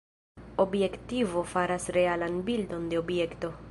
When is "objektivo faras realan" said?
0.63-2.43